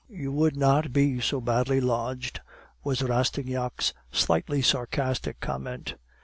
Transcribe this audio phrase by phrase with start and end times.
[0.09, 2.41] "'You would not be so badly lodged,'
[2.83, 5.93] was Rastignac's slightly sarcastic comment.